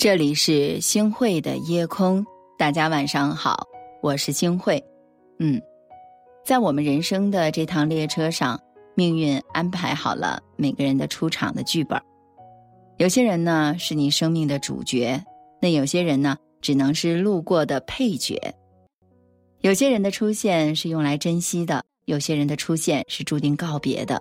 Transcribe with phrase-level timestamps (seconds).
[0.00, 2.24] 这里是星汇的夜空，
[2.56, 3.66] 大家晚上好，
[4.00, 4.82] 我是星汇。
[5.38, 5.60] 嗯，
[6.42, 8.58] 在我们人生的这趟列车上，
[8.94, 12.00] 命运安排好了每个人的出场的剧本。
[12.96, 15.22] 有些人呢是你生命的主角，
[15.60, 18.40] 那有些人呢只能是路过的配角。
[19.60, 24.18] 有些人的出现是用来珍惜的，有些人的出现是注定告别的。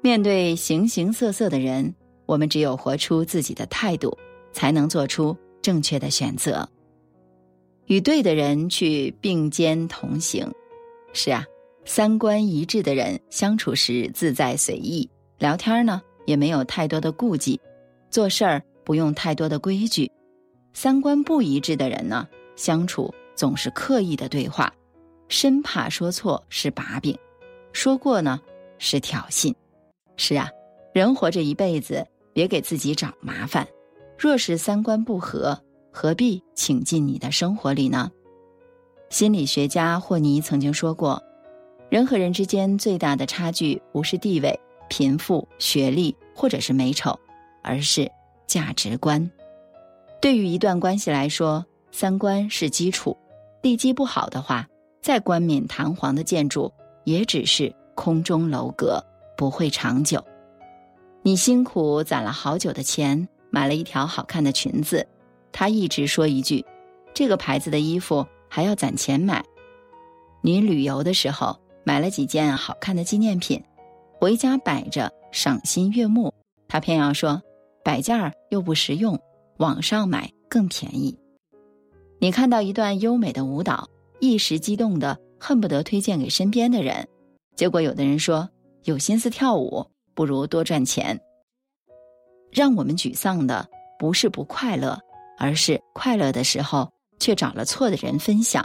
[0.00, 1.94] 面对形形色色的人，
[2.24, 4.16] 我们只有活出自己的态度。
[4.54, 6.66] 才能做出正确的选择，
[7.86, 10.50] 与对的人去并肩同行。
[11.12, 11.44] 是啊，
[11.84, 15.06] 三观一致的人相处时自在随意，
[15.38, 17.60] 聊天呢也没有太多的顾忌，
[18.08, 20.10] 做事儿不用太多的规矩。
[20.72, 24.72] 三观不一致的人呢，相处总是刻意的对话，
[25.28, 27.16] 生怕说错是把柄，
[27.72, 28.40] 说过呢
[28.78, 29.54] 是挑衅。
[30.16, 30.48] 是啊，
[30.92, 33.66] 人活着一辈子，别给自己找麻烦。
[34.18, 35.58] 若是三观不合，
[35.90, 38.10] 何必请进你的生活里呢？
[39.10, 41.22] 心理学家霍尼曾经说过，
[41.88, 47.18] 人和人之间最大的差距不是地位、贫富、学历或者是美丑，
[47.62, 48.10] 而是
[48.46, 49.30] 价值观。
[50.20, 53.16] 对于一段关系来说，三观是基础，
[53.62, 54.66] 地基不好的话，
[55.00, 56.72] 再冠冕堂皇的建筑
[57.04, 59.04] 也只是空中楼阁，
[59.36, 60.24] 不会长久。
[61.22, 63.28] 你辛苦攒了好久的钱。
[63.54, 65.06] 买了一条好看的裙子，
[65.52, 66.66] 他一直说一句
[67.14, 69.44] ：“这个牌子的衣服还要攒钱买。”
[70.42, 73.62] 你旅游的时候买了几件好看的纪念品，
[74.18, 76.34] 回家摆着赏心悦目，
[76.66, 77.40] 他偏要说
[77.84, 79.16] ：“摆件儿又不实用，
[79.58, 81.16] 网上买更便宜。”
[82.18, 87.06] 你看到一段优美的舞蹈，一时激动的恨不得推荐给身边的人，
[87.54, 88.48] 结果有的人说
[88.82, 91.16] ：“有心思跳舞，不如多赚钱。”
[92.54, 94.96] 让我们沮丧的不是不快乐，
[95.36, 96.88] 而是快乐的时候
[97.18, 98.64] 却找了错的人分享。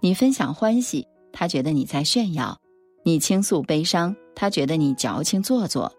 [0.00, 2.54] 你分享欢喜，他觉得你在炫耀；
[3.02, 5.90] 你倾诉悲伤，他觉得你矫情做作。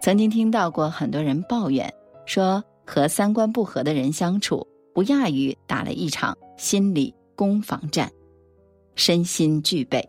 [0.00, 1.92] 曾经听到过很多人抱怨
[2.26, 8.12] 说，和三观不合的人相处，不亚于打了一场心理攻防战，
[8.94, 10.06] 身心俱备。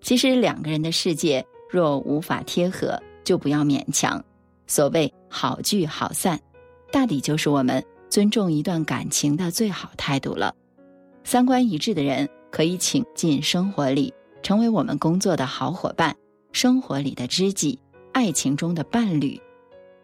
[0.00, 4.24] 其实两个人的世界若无法贴合，就不要勉强。
[4.70, 6.38] 所谓好聚好散，
[6.92, 10.54] 大抵就是我们尊重一段感情的最好态度了。
[11.24, 14.14] 三观一致的人可以请进生活里，
[14.44, 16.14] 成为我们工作的好伙伴，
[16.52, 17.76] 生活里的知己，
[18.12, 19.40] 爱情中的伴侣。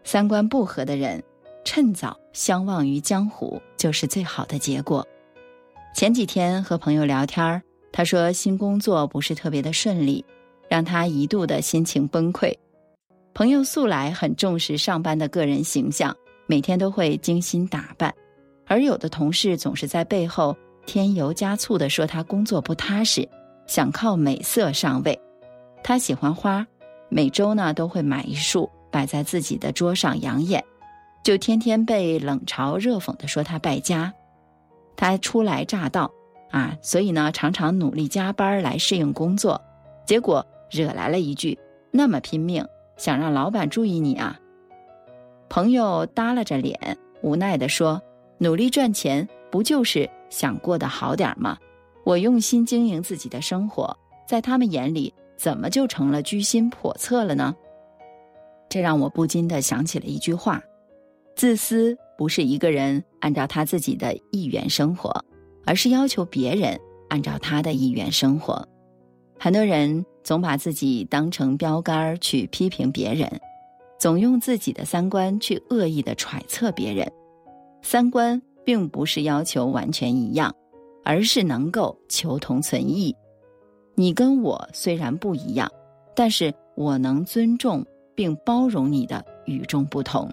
[0.02, 1.22] 三观不合的人，
[1.64, 5.06] 趁早相忘于江湖，就是最好的结果。
[5.94, 7.62] 前几天和朋友聊天
[7.92, 10.24] 他说新工作不是特别的顺利，
[10.68, 12.52] 让他一度的心情崩溃。
[13.36, 16.16] 朋友素来很重视上班的个人形象，
[16.46, 18.10] 每天都会精心打扮，
[18.66, 23.28] 而有的同事总是在背后添油加醋的说他工作不踏实，
[23.66, 25.20] 想靠美色上位。
[25.84, 26.66] 他喜欢花，
[27.10, 30.64] 每周呢都会买一束摆在自己的桌上养眼，
[31.22, 34.10] 就天天被冷嘲热讽的说他败家。
[34.96, 36.10] 他初来乍到，
[36.50, 39.60] 啊，所以呢常常努力加班来适应工作，
[40.06, 41.58] 结果惹来了一句
[41.90, 42.66] 那么拼命。
[42.96, 44.38] 想让老板注意你啊！
[45.48, 48.02] 朋友耷拉着脸，无奈地说
[48.38, 51.56] ：“努力赚钱，不就是想过得好点吗？
[52.04, 53.96] 我用心经营自己的生活，
[54.26, 57.54] 在他们眼里，怎么就成了居心叵测了呢？”
[58.68, 60.60] 这让我不禁的想起了一句话
[61.36, 65.24] ：“自私不是一个人按照他自己的意愿生活，
[65.64, 68.66] 而是要求别人按照他的意愿生活。”
[69.38, 70.04] 很多人。
[70.26, 73.30] 总把自己当成标杆去批评别人，
[73.96, 77.08] 总用自己的三观去恶意的揣测别人。
[77.80, 80.52] 三观并不是要求完全一样，
[81.04, 83.14] 而是能够求同存异。
[83.94, 85.70] 你跟我虽然不一样，
[86.16, 90.28] 但是我能尊重并包容你的与众不同。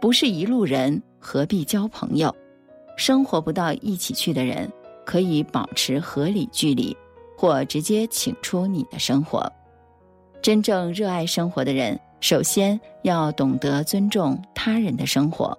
[0.00, 2.34] 不是一路人，何必交朋友？
[2.96, 4.68] 生活不到一起去的人，
[5.06, 6.96] 可以保持合理距离。
[7.44, 9.52] 或直接请出你的生活。
[10.40, 15.54] 真正热爱生活的人，首先要懂得尊重他人的生活，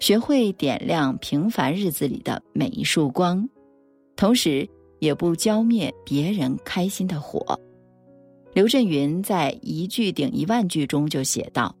[0.00, 3.48] 学会点亮平凡日子里的每一束光，
[4.16, 4.68] 同时
[4.98, 7.58] 也不浇灭别人开心的火。
[8.52, 11.74] 刘震云在《一句顶一万句》中就写道：“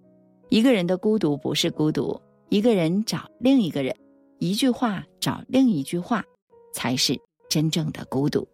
[0.48, 2.18] 一个人的孤独不是孤独，
[2.48, 3.94] 一个人找另一个人，
[4.38, 6.24] 一句话找另一句话，
[6.72, 7.20] 才是
[7.50, 8.48] 真正的孤独。”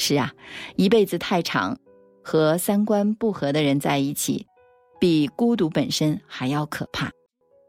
[0.00, 0.32] 是啊，
[0.76, 1.76] 一辈子太长，
[2.24, 4.46] 和三观不合的人在一起，
[4.98, 7.10] 比孤独本身还要可怕。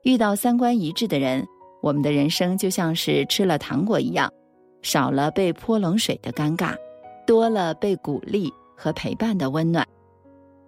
[0.03, 1.45] 遇到三观一致的人，
[1.81, 4.31] 我们的人生就像是吃了糖果一样，
[4.81, 6.73] 少了被泼冷水的尴尬，
[7.27, 9.85] 多了被鼓励和陪伴的温暖。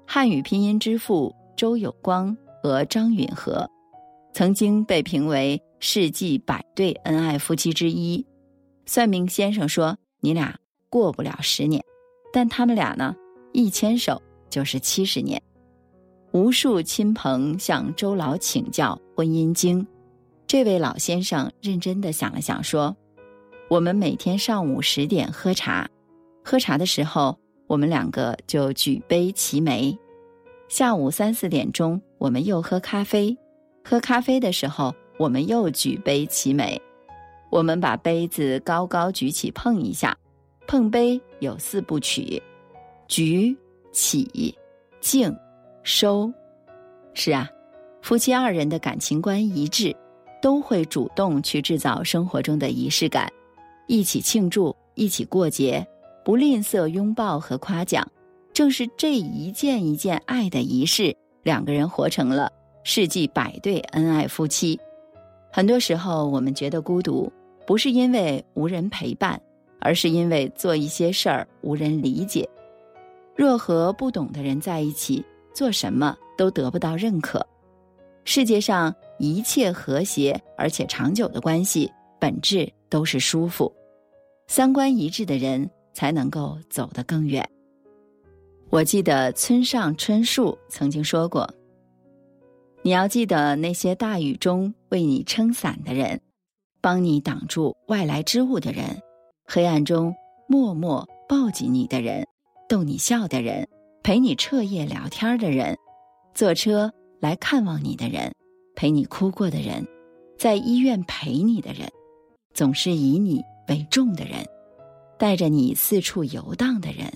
[0.05, 3.65] 汉语拼音之父周有光和张允和，
[4.33, 8.25] 曾经被评为世纪百对恩爱夫妻之一。
[8.85, 10.53] 算命先生说：“你俩
[10.93, 11.83] 过不了十年。”
[12.31, 13.15] 但他们俩呢，
[13.51, 15.41] 一牵手就是七十年。
[16.31, 19.85] 无数亲朋向周老请教婚姻经，
[20.45, 22.95] 这位老先生认真的想了想说
[23.69, 25.89] ：“我们每天上午十点喝茶，
[26.43, 27.37] 喝茶的时候，
[27.67, 29.97] 我们两个就举杯齐眉；
[30.67, 33.35] 下午三四点钟，我们又喝咖啡，
[33.83, 36.81] 喝咖啡的时候，我们又举杯齐眉。
[37.51, 40.17] 我们把杯子高高举起碰一下，
[40.67, 42.41] 碰杯有四部曲：
[43.07, 43.55] 举
[43.91, 44.55] 起、
[44.99, 45.33] 敬。”
[45.85, 46.31] 收，
[47.13, 47.49] 是啊，
[48.01, 49.93] 夫妻二人的感情观一致，
[50.41, 53.29] 都会主动去制造生活中的仪式感，
[53.85, 55.85] 一起庆祝，一起过节，
[56.23, 58.09] 不吝啬拥抱和夸奖。
[58.53, 61.13] 正是这一件一件爱的仪式，
[61.43, 62.49] 两个人活成了
[62.85, 64.79] 世纪百对恩爱夫妻。
[65.51, 67.29] 很多时候，我们觉得孤独，
[67.67, 69.37] 不是因为无人陪伴，
[69.83, 72.49] 而是因为做一些事儿无人理解。
[73.35, 75.23] 若和不懂的人在一起。
[75.53, 77.45] 做什么都得不到认可。
[78.25, 83.71] 世界上一切和谐而且长久的关系，本质都是舒服。
[84.47, 87.47] 三观一致的人才能够走得更远。
[88.71, 91.47] 我记得村上春树曾经说过
[92.81, 96.19] ：“你要记得那些大雨中为你撑伞的人，
[96.81, 98.85] 帮你挡住外来之物的人，
[99.45, 100.13] 黑暗中
[100.47, 102.27] 默默抱紧你的人，
[102.67, 103.67] 逗你笑的人。”
[104.03, 105.77] 陪你彻夜聊天的人，
[106.33, 106.91] 坐车
[107.21, 108.33] 来看望你的人，
[108.75, 109.87] 陪你哭过的人，
[110.37, 111.89] 在医院陪你的人，
[112.53, 114.45] 总是以你为重的人，
[115.17, 117.09] 带着你四处游荡的人，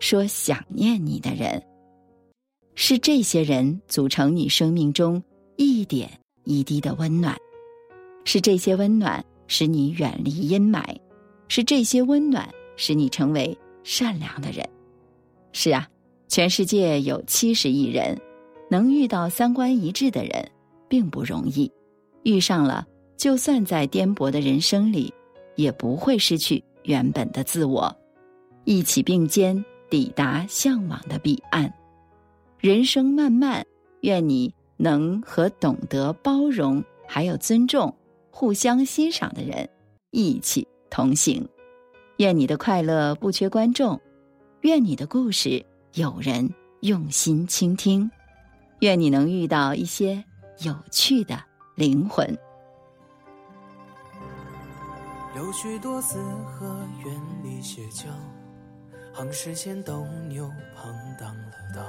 [0.00, 1.62] 说想念你的人，
[2.74, 5.22] 是这些人组成你生命中
[5.54, 6.10] 一点
[6.42, 7.36] 一滴的温暖，
[8.24, 10.82] 是这些温暖使你远离阴霾，
[11.48, 14.68] 是这些温暖使你成为善良的人，
[15.52, 15.88] 是啊。
[16.26, 18.18] 全世界有七十亿人，
[18.68, 20.50] 能遇到三观一致的人
[20.88, 21.70] 并不容易。
[22.24, 22.84] 遇上了，
[23.16, 25.12] 就算在颠簸的人生里，
[25.54, 27.94] 也不会失去原本的自我，
[28.64, 31.72] 一起并肩抵达向往的彼岸。
[32.58, 33.64] 人生漫漫，
[34.00, 37.94] 愿你能和懂得包容、还有尊重、
[38.30, 39.68] 互相欣赏的人
[40.10, 41.44] 一起同行。
[42.18, 44.00] 愿你的快乐不缺观众，
[44.60, 45.66] 愿你的故事。
[45.94, 46.48] 有人
[46.82, 48.08] 用心倾听，
[48.78, 50.22] 愿你能遇到一些
[50.60, 51.36] 有趣的
[51.74, 52.24] 灵魂。
[55.34, 58.06] 有许多四合院里歇脚，
[59.12, 61.82] 行市前斗牛旁当了道，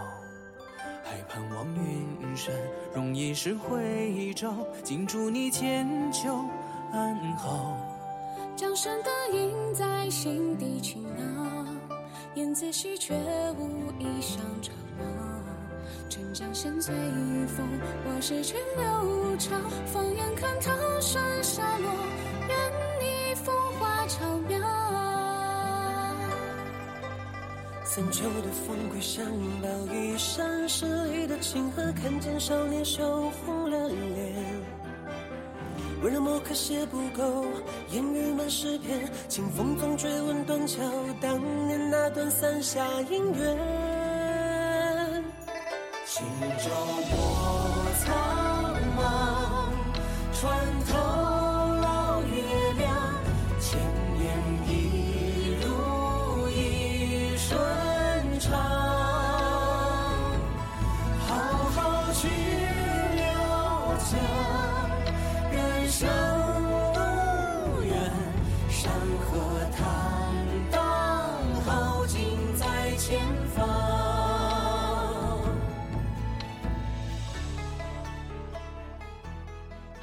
[1.04, 2.52] 还盼望云山
[2.92, 4.52] 容易时回照，
[4.84, 6.44] 尽祝你千秋
[6.92, 7.95] 安好。
[8.56, 11.66] 江山的印在心底轻挠。
[12.36, 13.14] 燕子戏却
[13.58, 15.04] 无意上长毛，
[16.10, 16.94] 春江先醉
[17.48, 17.68] 风，
[18.08, 19.58] 往事全流潮。
[19.88, 20.72] 放眼看桃
[21.02, 21.90] 山下落，
[22.48, 22.58] 愿
[23.02, 24.58] 你风华超渺。
[27.84, 29.26] 三秋的风归山
[29.62, 34.25] 抱一山，十里的清河，看见少年羞红了脸。
[36.06, 37.48] 温柔墨客写不够，
[37.90, 39.12] 烟雨满诗篇。
[39.28, 40.84] 清风总追问断桥，
[41.20, 43.58] 当年那段伞下姻缘。
[46.06, 46.24] 心
[46.60, 46.95] 中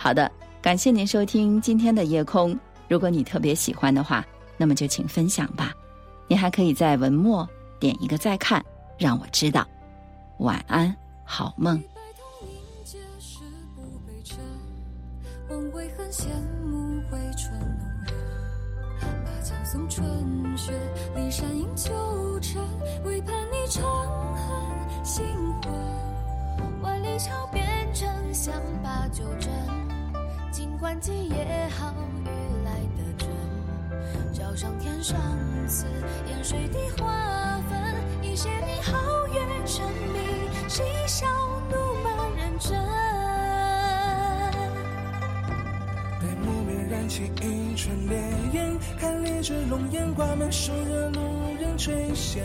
[0.02, 0.28] 好的，
[0.60, 2.58] 感谢您收听今天的夜空。
[2.88, 5.72] 如果你特别喜欢的话，那么就请分享吧。
[6.26, 8.60] 你还可以在文末点一个再看，
[8.98, 9.64] 让我知道。
[10.38, 10.92] 晚安，
[11.22, 11.80] 好梦。
[16.10, 16.26] 羡
[16.66, 18.12] 慕回春浓热，
[19.24, 20.04] 把江送春
[20.58, 20.72] 雪，
[21.16, 22.60] 骊山映秋晨，
[23.04, 23.82] 唯盼你长
[24.34, 25.24] 恨心
[25.62, 25.70] 灰。
[26.82, 29.48] 万里桥变成乡把酒斟，
[30.82, 32.28] 关机也好，雨
[32.64, 33.30] 来得准。
[34.32, 35.16] 脚上添上
[35.68, 35.86] 刺，
[36.28, 40.18] 盐水的花粉，一些你皓月沉迷，
[40.66, 41.24] 嬉笑
[41.70, 42.72] 怒骂认真。
[46.20, 48.20] 待木棉燃起一串烈
[48.52, 51.20] 焰，看烈日龙颜挂满暑热，路
[51.60, 52.40] 人垂涎。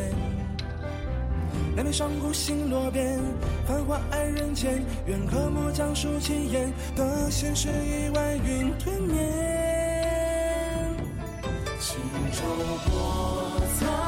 [1.77, 3.19] 两边上古星落边，
[3.67, 4.83] 繁华爱人间。
[5.05, 9.15] 愿科目讲述奇言，得现实亿万云吞面。
[11.79, 11.99] 轻
[12.31, 12.41] 舟
[12.89, 14.06] 过苍